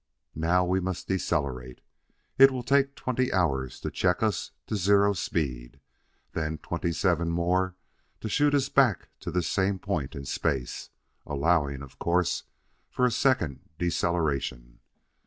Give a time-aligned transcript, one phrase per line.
[0.33, 1.79] "Now we must decelerate.
[2.39, 5.79] It will take twenty hours to check us to zero speed;
[6.31, 7.75] then twenty seven more
[8.21, 10.89] to shoot us back to this same point in space,
[11.23, 12.45] allowing, of course,
[12.89, 14.79] for a second deceleration.